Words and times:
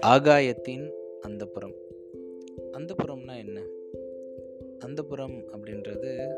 ஆகாயத்தின் 0.00 0.90
அந்தப்புறம். 1.26 1.74
அந்தப்புறம்னா 2.72 3.36
என்ன? 3.36 3.60
அந்தப்புறம் 4.86 5.42
அப்படின்றது 5.56 6.34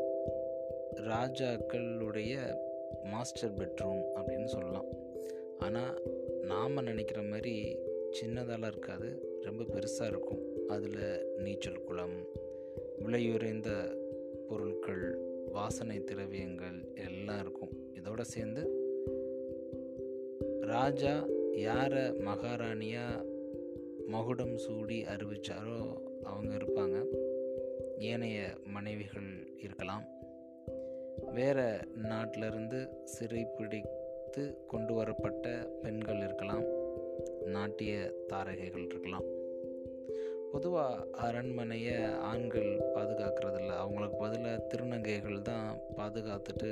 ராஜாக்களுடைய 0.95 2.57
மாஸ்டர் 3.03 3.53
பெட்ரூம் 3.53 4.03
அப்படின்னு 4.15 4.45
சொல்லலாம். 4.45 4.85
ஆனால் 5.57 6.01
நாம் 6.41 6.83
நினைக்கிற 6.83 7.21
மாதிரி 7.21 7.77
சின்னதாலாம் 8.21 8.67
இருக்காது. 8.67 9.39
ரொம்ப 9.41 9.63
பெருசாக 9.63 10.07
இருக்கும். 10.07 10.67
அதில் 10.67 11.33
நீச்சல் 11.37 11.83
குளம் 11.83 12.27
விலையுறைந்த 13.05 13.97
பொருட்கள் 14.47 15.35
வாசனை 15.51 16.03
திரவியங்கள் 16.03 16.93
எல்லாம் 16.95 17.39
இருக்கும். 17.39 17.69
இதோடு 17.93 18.25
சேர்ந்து 18.25 18.85
ராஜா 20.61 21.25
யாரை 21.51 22.01
மகாராணியாக 22.01 23.25
மகுடம் 24.07 24.57
சூடி 24.57 25.03
அறிவிச்சாரோ 25.03 25.97
அவங்க 26.23 26.55
இருப்பாங்க. 26.55 27.05
ஏனைய 27.97 28.49
மனைவிகள் 28.63 29.47
இருக்கலாம். 29.57 30.03
வேறு 31.33 31.77
நாட்டிலிருந்து 31.95 32.87
சிறைப்பிடித்து 33.03 34.65
கொண்டு 34.67 34.93
வரப்பட்ட 34.93 35.69
பெண்கள் 35.81 36.17
இருக்கலாம். 36.17 36.63
நாட்டிய 37.45 38.13
தாரகைகள் 38.27 38.85
இருக்கலாம். 38.85 39.23
பொதுவாக 40.51 41.07
அரண்மனையை 41.11 42.03
ஆண்கள் 42.03 42.79
பாதுகாக்கிறதில்ல 42.95 43.06
திருநங்கைகள் 44.69 45.41
தான் 45.41 45.77
பாதுகாத்துட்டு 45.97 46.69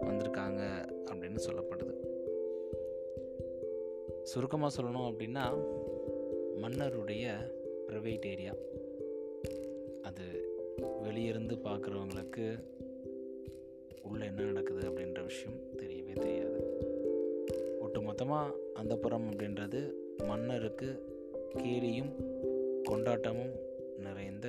வந்திருக்காங்க 0.00 0.62
அப்படின்னு 1.10 1.40
சொல்லப்படுது. 1.48 1.94
சுருக்கமாக 4.22 4.82
சொல்லணும் 4.82 5.08
அப்படின்னா 5.10 5.44
மன்னருடைய 6.60 7.24
ப்ரைவேட் 7.88 8.26
ஏரியா 8.26 8.52
அது 10.02 10.26
வெளியிருந்து 11.02 11.54
பார்க்குறவங்களுக்கு 11.64 12.46
உள்ளே 14.02 14.26
என்ன 14.26 14.42
நடக்குது 14.42 14.88
அப்படின்ற 14.90 15.22
விஷயம் 15.24 15.58
தெரியவே 15.76 16.12
தெரியாது. 16.12 16.60
ஒட்டு 17.80 18.02
மொத்தமாக 18.02 18.54
அந்த 18.74 18.96
புறம் 18.96 19.30
அப்படின்றது 19.30 19.92
மன்னருக்கு 20.24 20.88
கேலியும் 21.56 22.12
கொண்டாட்டமும் 22.90 23.54
நிறைந்த 23.98 24.46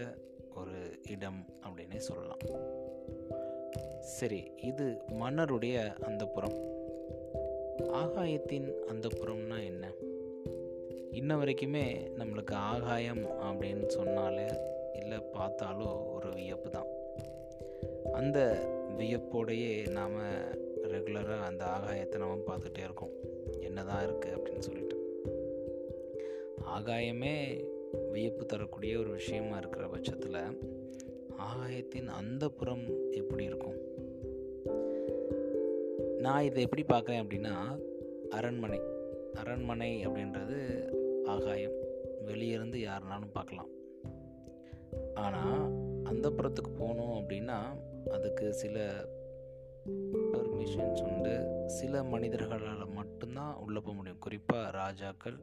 ஒரு 0.55 0.77
இடம் 1.09 1.45
அப்படின்னே 1.63 1.97
சொல்லலாம். 1.97 2.43
சரி 4.05 4.51
இது 4.61 4.97
மன்னருடைய 5.19 5.93
அந்த 5.93 6.25
புறம். 6.25 6.57
ஆகாயத்தின் 7.79 8.73
அந்த 8.83 9.07
புறம்னா 9.07 9.65
என்ன? 9.65 9.91
இன்ன 11.11 11.35
வரைக்குமே 11.35 12.11
நம்மளுக்கு 12.17 12.51
ஆகாயம் 12.51 13.25
அப்படின்னு 13.25 13.85
சொன்னாலே 13.85 14.47
இல்லை 14.95 15.17
பார்த்தாலோ 15.17 16.11
ஒரு 16.13 16.33
வியப்பு 16.33 16.69
தான். 16.69 16.85
அந்த 18.13 18.67
வியப்போடையே 18.97 19.89
நாம் 19.89 20.19
ரெகுலராக 20.83 21.41
அந்த 21.41 21.65
ஆகாயத்தை 21.65 22.17
நம்ம 22.17 22.41
பார்த்துட்டே 22.47 22.77
இருக்கோம். 22.77 23.11
என்ன 23.61 23.83
தான் 23.83 24.05
இருக்குது 24.07 24.37
அப்படின்னு 24.37 24.59
சொல்லிட்டு. 24.59 24.97
ஆகாயமே 26.77 27.65
வியப்பு 28.11 28.45
தரக்கூடிய 28.45 28.99
ஒரு 28.99 29.09
விஷயமா 29.09 29.57
இருக்கிற 29.57 29.87
பட்சத்தில் 29.87 30.73
ஆகாயத்தின் 31.37 32.07
அந்த 32.07 32.49
புறம் 32.49 33.11
எப்படி 33.11 33.43
இருக்கும்? 33.43 33.93
நான் 36.25 36.43
இதை 36.43 36.63
எப்படி 36.63 36.83
பார்க்குறேன் 36.83 37.23
அப்படின்னா 37.23 37.79
அரண்மனை. 38.29 38.79
அரண்மனை 39.33 40.07
அப்படின்றது 40.07 40.59
ஆகாயம். 41.25 41.75
வெளியிருந்து 42.25 42.77
யாருனாலும் 42.77 43.31
பார்க்கலாம். 43.33 43.67
ஆனால் 45.13 45.61
அந்த 46.03 46.29
புறத்துக்கு 46.29 46.71
போகணும் 46.77 47.11
அப்படின்னா 47.11 47.59
அதுக்கு 48.11 48.53
சில 48.53 49.05
பெர்மிஷன்ஸ் 50.33 51.13
உண்டு. 51.13 51.63
சில 51.65 52.03
மனிதர்களால் 52.03 52.93
மட்டும்தான் 52.93 53.55
உள்ளே 53.55 53.79
போக 53.79 53.93
முடியும். 53.93 54.19
குறிப்பாக 54.19 54.71
ராஜாக்கள் 54.71 55.37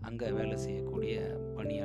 அங்கே 0.00 0.30
வேலை 0.30 0.56
செய்யக்கூடிய 0.56 1.20
பணி 1.54 1.75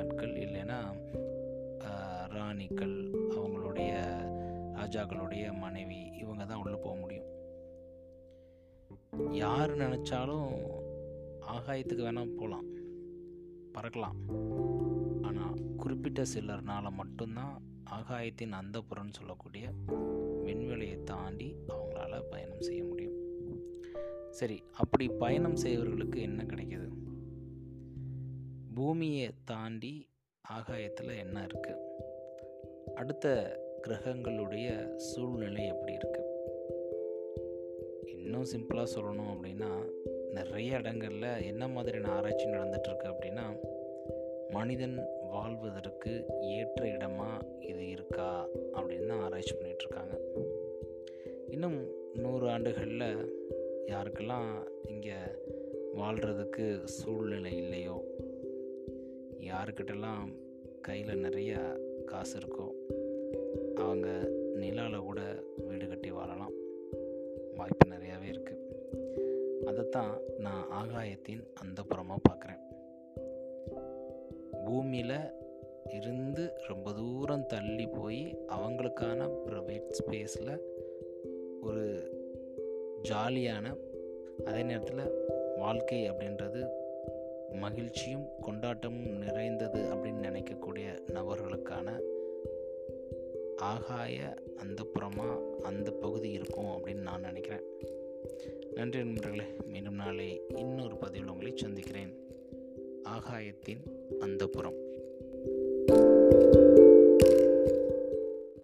யார் 9.32 9.72
நினச்சாலும் 9.76 10.48
ஆகாயத்துக்கு 11.46 12.02
வேணால் 12.04 12.36
போகலாம் 12.36 12.68
பறக்கலாம். 13.74 14.18
ஆனால் 15.22 15.56
குறிப்பிட்ட 15.76 16.22
சிலர்னால் 16.34 16.90
மட்டும்தான் 16.90 17.54
ஆகாயத்தின் 17.90 18.52
அந்த 18.52 18.82
புறன்னு 18.88 19.12
சொல்லக்கூடிய 19.12 19.64
விண்வெளியை 20.44 20.98
தாண்டி 21.04 21.56
அவங்களால 21.68 22.20
பயணம் 22.30 22.60
செய்ய 22.60 22.84
முடியும். 22.84 23.18
சரி 24.30 24.62
அப்படி 24.72 25.08
பயணம் 25.08 25.56
செய்வர்களுக்கு 25.56 26.20
என்ன 26.20 26.42
கிடைக்கிது? 26.42 26.88
பூமியை 28.74 29.30
தாண்டி 29.44 30.08
ஆகாயத்தில் 30.44 31.18
என்ன 31.18 31.46
இருக்குது 31.46 31.80
அடுத்த 32.94 33.26
கிரகங்களுடைய 33.86 34.96
சூழ்நிலை 34.96 35.66
எப்படி 35.66 35.96
இருக்குது 35.96 36.21
இன்னும் 38.34 38.50
சிம்பிளாக 38.52 38.88
சொல்லணும் 38.94 39.32
அப்படின்னா 39.32 39.70
நிறைய 40.30 40.76
இடங்களில் 40.76 41.42
என்ன 41.42 41.68
மாதிரியான 41.68 42.12
ஆராய்ச்சி 42.12 42.46
நடந்துகிட்ருக்கு 42.46 43.06
அப்படின்னா 43.08 43.44
மனிதன் 44.50 44.96
வாழ்வதற்கு 45.30 46.24
ஏற்ற 46.40 46.86
இடமா 46.86 47.40
இது 47.60 47.88
இருக்கா 47.88 48.48
அப்படின்னு 48.72 49.06
தான் 49.06 49.20
ஆராய்ச்சி 49.20 49.54
பண்ணிகிட்ருக்காங்க 49.54 50.14
இன்னும் 51.50 51.78
நூறு 52.14 52.48
ஆண்டுகளில் 52.48 53.28
யாருக்கெல்லாம் 53.86 54.66
இங்கே 54.84 55.18
வாழ்கிறதுக்கு 55.94 56.84
சூழ்நிலை 56.84 57.56
இல்லையோ 57.56 57.98
யாருக்கிட்டெல்லாம் 59.40 60.32
கையில் 60.80 61.18
நிறைய 61.18 61.52
காசு 62.04 62.38
இருக்கோ 62.38 62.68
அவங்க 63.74 64.28
நிலாவில் 64.54 65.00
கூட 65.00 65.20
வீடு 65.56 65.88
கட்டி 65.88 66.10
வாழலாம். 66.10 66.52
வாய்ப்பு 67.62 67.86
நிறையாவே 67.90 68.28
இருக்குது 68.28 68.60
அதைத்தான் 69.64 70.12
நான் 70.38 70.64
ஆகாயத்தின் 70.70 71.42
அந்த 71.54 71.82
புறமாக 71.82 72.20
பார்க்குறேன். 72.28 72.60
பூமியில் 74.64 75.16
இருந்து 75.88 76.52
ரொம்ப 76.66 76.92
தூரம் 76.92 77.46
தள்ளி 77.46 77.86
போய் 77.86 78.22
அவங்களுக்கான 78.48 79.20
ப்ரைவேட் 79.46 79.90
ஸ்பேஸில் 79.98 80.52
ஒரு 81.62 81.84
ஜாலியான 83.08 83.66
அதே 84.44 84.62
நேரத்தில் 84.62 85.04
வாழ்க்கை 85.56 86.10
அப்படின்றது 86.10 86.62
மகிழ்ச்சியும் 87.60 88.26
கொண்டாட்டமும் 88.40 89.18
நிறைந்தது 89.18 89.80
அப்படின்னு 89.94 90.26
நினைக்கக்கூடிய 90.28 90.86
நபர்களுக்கான 91.12 91.88
ஆகாய 93.56 94.42
அந்த 94.56 94.86
புறமாக 94.94 95.56
அந்த 95.56 95.90
பகுதி 95.90 96.30
இருக்கும் 96.30 96.64
அப்படின்னு 96.64 96.94
நான் 96.94 97.20
நினைக்கிறேன். 97.20 97.62
நன்றி 98.74 98.98
நண்பர்களே 98.98 99.44
மீண்டும் 99.66 99.94
நாளை 99.94 100.40
இன்னொரு 100.54 100.96
பதிவில் 100.96 101.28
உங்களை 101.28 101.52
சந்திக்கிறேன். 101.56 102.16
ஆகாயத்தின் 103.04 103.82
அந்த 104.18 104.46
புறம் 104.46 104.90